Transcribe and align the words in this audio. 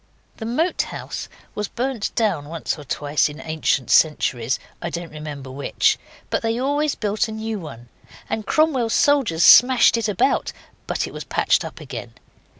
The 0.37 0.47
Moat 0.47 0.81
House 0.81 1.29
was 1.53 1.67
burnt 1.67 2.09
down 2.15 2.49
once 2.49 2.79
or 2.79 2.83
twice 2.83 3.29
in 3.29 3.39
ancient 3.39 3.91
centuries 3.91 4.57
I 4.81 4.89
don't 4.89 5.11
remember 5.11 5.51
which 5.51 5.99
but 6.31 6.41
they 6.41 6.57
always 6.57 6.95
built 6.95 7.27
a 7.27 7.31
new 7.31 7.59
one, 7.59 7.87
and 8.27 8.47
Cromwell's 8.47 8.95
soldiers 8.95 9.43
smashed 9.43 9.97
it 9.97 10.07
about, 10.09 10.53
but 10.87 11.05
it 11.05 11.13
was 11.13 11.23
patched 11.25 11.63
up 11.63 11.79
again. 11.79 12.15